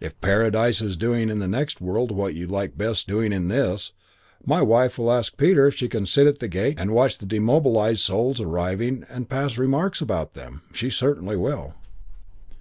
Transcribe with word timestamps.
If 0.00 0.20
Paradise 0.20 0.80
is 0.80 0.96
doing 0.96 1.30
in 1.30 1.38
the 1.38 1.46
next 1.46 1.80
world 1.80 2.10
what 2.10 2.34
you 2.34 2.48
best 2.48 2.52
liked 2.80 3.06
doing 3.06 3.32
in 3.32 3.46
this, 3.46 3.92
my 4.44 4.60
wife 4.60 4.98
will 4.98 5.12
ask 5.12 5.36
Peter 5.36 5.68
if 5.68 5.76
she 5.76 5.88
can 5.88 6.04
sit 6.04 6.26
at 6.26 6.40
the 6.40 6.48
gate 6.48 6.74
and 6.80 6.90
watch 6.90 7.18
the 7.18 7.26
demobilised 7.26 8.00
souls 8.02 8.40
arriving 8.40 9.06
and 9.08 9.30
pass 9.30 9.56
remarks 9.56 10.00
about 10.00 10.34
them. 10.34 10.62
She 10.72 10.90
certainly 10.90 11.36
will. 11.36 11.76